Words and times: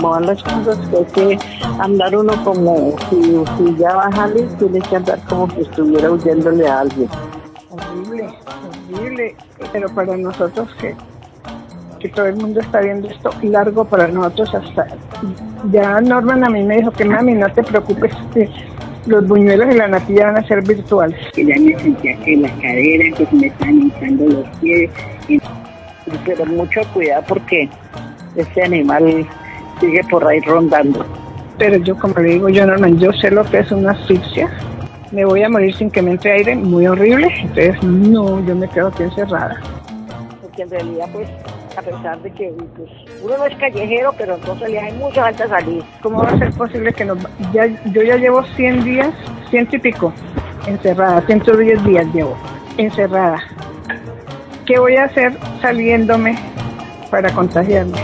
van 0.00 0.26
las 0.26 0.42
cosas 0.42 0.78
que 0.88 0.96
hay 0.96 1.36
que 1.36 1.38
andar 1.78 2.16
uno 2.16 2.32
como 2.44 2.96
si, 3.10 3.22
si 3.56 3.76
ya 3.76 3.94
va 3.94 4.06
a 4.06 4.12
salir, 4.12 4.48
tiene 4.58 4.80
que 4.80 4.96
andar 4.96 5.20
como 5.28 5.50
si 5.50 5.60
estuviera 5.60 6.10
huyéndole 6.10 6.68
a 6.68 6.80
alguien. 6.80 7.08
Horrible, 7.70 8.34
horrible, 8.92 9.36
pero 9.72 9.88
para 9.94 10.16
nosotros 10.16 10.68
que, 10.80 10.94
que 12.00 12.08
todo 12.08 12.26
el 12.26 12.36
mundo 12.36 12.60
está 12.60 12.80
viendo 12.80 13.08
esto 13.08 13.30
largo 13.42 13.84
para 13.84 14.08
nosotros 14.08 14.54
hasta 14.54 14.86
ya 15.70 16.00
Norman 16.00 16.44
a 16.44 16.50
mí 16.50 16.62
me 16.64 16.78
dijo 16.78 16.90
que 16.90 17.04
mami 17.04 17.34
no 17.34 17.50
te 17.52 17.62
preocupes 17.62 18.12
que 18.34 18.48
los 19.06 19.26
buñuelos 19.26 19.74
y 19.74 19.78
la 19.78 19.88
natilla 19.88 20.26
van 20.26 20.38
a 20.38 20.46
ser 20.46 20.62
virtuales. 20.62 21.18
Que 21.32 21.44
ya 21.44 21.54
me 21.58 21.78
sentía 21.78 22.16
que 22.18 22.36
la 22.36 22.48
cadera, 22.56 23.16
que 23.16 23.26
se 23.26 23.36
me 23.36 23.46
están 23.46 23.70
hinchando 23.70 24.24
los 24.26 24.48
pies. 24.58 24.90
Pero 26.24 26.46
mucho 26.46 26.80
cuidado 26.92 27.24
porque 27.28 27.68
este 28.36 28.62
animal 28.62 29.26
sigue 29.82 30.02
por 30.04 30.24
ahí 30.26 30.40
rondando. 30.40 31.04
Pero 31.58 31.76
yo, 31.78 31.96
como 31.98 32.14
le 32.14 32.30
digo 32.30 32.48
yo, 32.48 32.64
Norman, 32.64 32.98
yo 32.98 33.12
sé 33.12 33.30
lo 33.30 33.44
que 33.44 33.58
es 33.58 33.72
una 33.72 33.90
asfixia. 33.90 34.48
Me 35.10 35.24
voy 35.24 35.42
a 35.42 35.48
morir 35.48 35.74
sin 35.74 35.90
que 35.90 36.00
me 36.00 36.12
entre 36.12 36.32
aire, 36.32 36.54
muy 36.54 36.86
horrible. 36.86 37.28
Entonces, 37.40 37.82
no, 37.82 38.44
yo 38.46 38.54
me 38.54 38.68
quedo 38.68 38.88
aquí 38.88 39.02
encerrada. 39.02 39.60
Porque 40.40 40.62
en 40.62 40.70
realidad, 40.70 41.06
pues, 41.12 41.28
a 41.76 41.82
pesar 41.82 42.20
de 42.22 42.30
que 42.30 42.52
pues, 42.76 42.90
uno 43.22 43.38
no 43.38 43.46
es 43.46 43.56
callejero, 43.56 44.14
pero 44.16 44.36
entonces 44.36 44.70
le 44.70 44.78
hay 44.78 44.92
mucha 44.92 45.22
falta 45.22 45.48
salir. 45.48 45.82
¿Cómo 46.02 46.22
va 46.22 46.30
a 46.30 46.38
ser 46.38 46.52
posible 46.52 46.92
que 46.92 47.04
no? 47.04 47.16
Ya, 47.52 47.66
yo 47.66 48.02
ya 48.02 48.16
llevo 48.16 48.42
100 48.56 48.84
días, 48.84 49.14
ciento 49.50 49.76
y 49.76 49.78
pico, 49.80 50.12
encerrada, 50.66 51.20
110 51.22 51.84
días 51.84 52.06
llevo, 52.14 52.36
encerrada. 52.76 53.38
¿Qué 54.66 54.78
voy 54.78 54.96
a 54.96 55.04
hacer 55.04 55.32
saliéndome 55.60 56.38
para 57.10 57.32
contagiarme? 57.32 57.98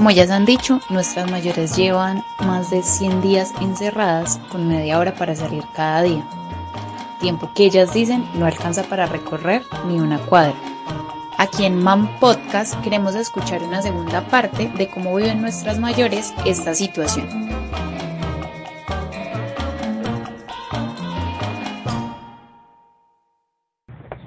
Como 0.00 0.12
ya 0.12 0.26
se 0.26 0.32
han 0.32 0.46
dicho, 0.46 0.80
nuestras 0.88 1.30
mayores 1.30 1.76
llevan 1.76 2.22
más 2.46 2.70
de 2.70 2.82
100 2.82 3.20
días 3.20 3.52
encerradas 3.60 4.38
con 4.50 4.66
media 4.66 4.98
hora 4.98 5.12
para 5.12 5.36
salir 5.36 5.62
cada 5.76 6.04
día. 6.04 6.26
Tiempo 7.20 7.50
que 7.54 7.66
ellas 7.66 7.92
dicen 7.92 8.24
no 8.38 8.46
alcanza 8.46 8.82
para 8.84 9.04
recorrer 9.04 9.60
ni 9.86 10.00
una 10.00 10.18
cuadra. 10.20 10.54
Aquí 11.36 11.66
en 11.66 11.82
MAM 11.82 12.08
Podcast 12.18 12.82
queremos 12.82 13.14
escuchar 13.14 13.62
una 13.62 13.82
segunda 13.82 14.22
parte 14.22 14.70
de 14.78 14.88
cómo 14.88 15.14
viven 15.14 15.42
nuestras 15.42 15.78
mayores 15.78 16.32
esta 16.46 16.72
situación. 16.72 17.28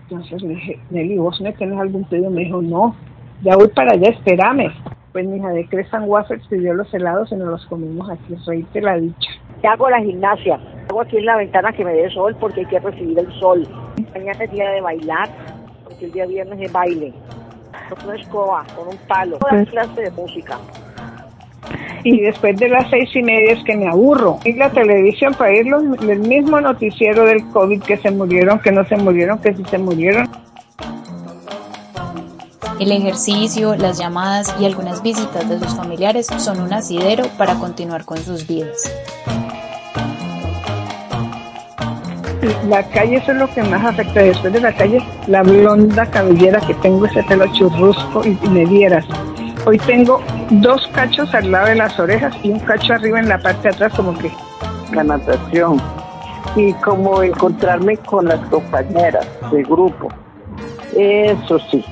Entonces 0.03 0.39
le 0.43 0.49
dije, 0.49 0.79
Nelly, 0.91 1.17
¿vos 1.17 1.41
me 1.41 1.51
tenés 1.53 1.79
algún 1.79 2.03
pedido? 2.03 2.29
Me 2.29 2.41
dijo, 2.41 2.61
no, 2.61 2.95
ya 3.41 3.55
voy 3.55 3.69
para 3.69 3.93
allá, 3.93 4.09
espérame. 4.09 4.71
Pues 5.13 5.27
mi 5.27 5.37
hija 5.37 5.49
de 5.49 5.67
Crestan 5.67 6.09
Waffles 6.09 6.41
pidió 6.49 6.73
los 6.73 6.91
helados 6.91 7.31
y 7.31 7.35
nos 7.35 7.47
los 7.47 7.65
comimos 7.67 8.09
aquí, 8.09 8.35
reíte 8.47 8.81
la 8.81 8.97
dicha. 8.97 9.29
hago 9.63 9.87
la 9.87 10.01
gimnasia, 10.01 10.59
hago 10.89 11.01
aquí 11.01 11.17
en 11.17 11.25
la 11.25 11.37
ventana 11.37 11.71
que 11.71 11.85
me 11.85 11.93
dé 11.93 12.09
sol 12.09 12.35
porque 12.39 12.61
hay 12.61 12.65
que 12.65 12.79
recibir 12.79 13.19
el 13.19 13.31
sol. 13.39 13.67
Mañana 14.11 14.43
es 14.43 14.51
día 14.51 14.71
de 14.71 14.81
bailar, 14.81 15.29
porque 15.83 16.05
el 16.05 16.11
día 16.13 16.25
viernes 16.25 16.59
es 16.61 16.73
baile. 16.73 17.13
Con 17.89 18.09
una 18.09 18.19
escoba, 18.19 18.65
con 18.75 18.87
un 18.87 18.97
palo, 19.07 19.37
toda 19.37 19.63
clase 19.65 20.01
de 20.01 20.11
música. 20.11 20.57
Y 22.03 22.21
después 22.21 22.57
de 22.57 22.69
las 22.69 22.89
seis 22.89 23.09
y 23.15 23.21
media 23.21 23.53
es 23.53 23.63
que 23.63 23.77
me 23.77 23.87
aburro. 23.87 24.39
Y 24.43 24.53
la 24.53 24.71
televisión 24.71 25.35
para 25.35 25.53
ir 25.53 25.67
los, 25.67 25.83
el 26.01 26.19
mismo 26.19 26.59
noticiero 26.59 27.23
del 27.25 27.47
COVID 27.49 27.83
que 27.83 27.97
se 27.97 28.09
murieron, 28.09 28.59
que 28.59 28.71
no 28.71 28.83
se 28.85 28.97
murieron, 28.97 29.39
que 29.39 29.53
sí 29.53 29.63
se 29.69 29.77
murieron. 29.77 30.27
El 32.79 32.91
ejercicio, 32.91 33.75
las 33.75 33.97
llamadas 33.97 34.53
y 34.59 34.65
algunas 34.65 35.01
visitas 35.03 35.47
de 35.47 35.59
sus 35.59 35.75
familiares 35.75 36.27
son 36.37 36.59
un 36.59 36.73
asidero 36.73 37.25
para 37.37 37.55
continuar 37.55 38.03
con 38.03 38.17
sus 38.17 38.47
vidas. 38.47 38.91
La 42.67 42.83
calle 42.83 43.17
eso 43.17 43.31
es 43.31 43.37
lo 43.37 43.47
que 43.53 43.63
más 43.63 43.85
afecta. 43.85 44.21
Después 44.21 44.51
de 44.51 44.59
la 44.59 44.73
calle, 44.73 44.99
la 45.27 45.43
blonda 45.43 46.05
cabellera 46.07 46.59
que 46.61 46.73
tengo, 46.75 47.05
ese 47.05 47.23
pelo 47.23 47.45
churrusco 47.53 48.25
y, 48.25 48.37
me 48.49 48.65
dieras. 48.65 49.05
Hoy 49.65 49.77
tengo 49.77 50.21
dos 50.49 50.85
cachos 50.93 51.33
al 51.33 51.51
lado 51.51 51.67
de 51.67 51.75
las 51.75 51.97
orejas 51.99 52.35
y 52.43 52.51
un 52.51 52.59
cacho 52.59 52.93
arriba 52.93 53.19
en 53.19 53.29
la 53.29 53.37
parte 53.37 53.69
de 53.69 53.75
atrás 53.75 53.93
como 53.95 54.17
que... 54.17 54.31
La 54.91 55.03
natación 55.03 55.81
y 56.55 56.71
como 56.73 57.23
encontrarme 57.23 57.97
con 57.97 58.25
las 58.25 58.39
compañeras 58.49 59.25
de 59.51 59.63
grupo. 59.63 60.09
Eso 60.95 61.57
sí. 61.71 61.83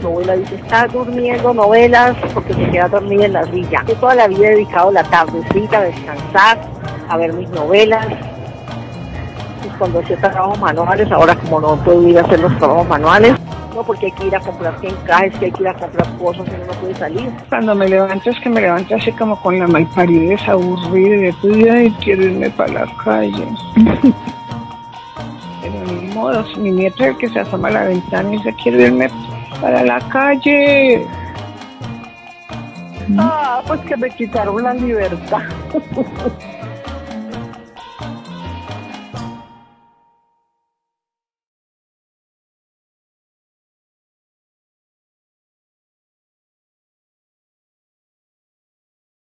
Su 0.00 0.06
abuela 0.06 0.36
dice, 0.36 0.54
está 0.54 0.86
durmiendo 0.86 1.52
novelas 1.52 2.16
porque 2.32 2.54
se 2.54 2.70
queda 2.70 2.88
dormida 2.88 3.24
en 3.24 3.32
la 3.32 3.44
silla. 3.44 3.84
Yo 3.86 3.94
toda 3.96 4.14
la 4.14 4.28
vida 4.28 4.48
he 4.48 4.50
dedicado 4.50 4.92
la 4.92 5.02
tardecita 5.02 5.78
a 5.78 5.82
descansar, 5.82 6.60
a 7.08 7.16
ver 7.16 7.32
mis 7.32 7.48
novelas. 7.50 8.06
Pues 8.06 9.74
cuando 9.78 10.00
hacía 10.00 10.16
trabajos 10.20 10.58
manuales, 10.60 11.10
ahora 11.10 11.34
como 11.34 11.60
no 11.60 11.76
puedo 11.76 12.06
ir 12.06 12.18
a 12.18 12.22
hacer 12.22 12.38
los 12.40 12.56
trabajos 12.58 12.86
manuales, 12.86 13.34
no 13.74 13.82
porque 13.82 14.06
hay 14.06 14.12
que 14.12 14.26
ir 14.26 14.36
a 14.36 14.40
comprar 14.40 14.74
encajes, 14.82 15.36
que 15.38 15.46
hay 15.46 15.52
que 15.52 15.62
ir 15.62 15.68
a 15.68 15.74
comprar 15.74 16.06
cosas 16.18 16.46
y 16.48 16.50
no 16.66 16.72
puede 16.80 16.94
salir. 16.94 17.30
Cuando 17.48 17.74
me 17.74 17.88
levanto 17.88 18.30
es 18.30 18.40
que 18.40 18.48
me 18.48 18.60
levanto 18.60 18.94
así 18.94 19.10
como 19.12 19.40
con 19.40 19.58
la 19.58 19.66
malparidez 19.66 20.48
aburrida 20.48 21.16
y 21.16 21.20
de 21.20 21.34
día 21.42 21.82
y 21.84 21.90
quiero 21.92 22.22
irme 22.24 22.50
para 22.50 22.72
la 22.72 22.86
calle. 23.04 23.48
Pero 25.62 25.92
ni 25.92 26.14
modo, 26.14 26.44
mi 26.56 26.70
nieto 26.70 27.02
es 27.02 27.10
el 27.10 27.16
que 27.18 27.28
se 27.28 27.40
asoma 27.40 27.68
a 27.68 27.72
la 27.72 27.84
ventana 27.84 28.32
y 28.34 28.38
dice 28.38 28.54
quiero 28.62 28.80
irme 28.80 29.08
para 29.60 29.84
la 29.84 30.00
calle. 30.08 31.06
Ah, 33.16 33.62
pues 33.66 33.80
que 33.82 33.96
me 33.96 34.10
quitaron 34.10 34.62
la 34.62 34.74
libertad. 34.74 35.42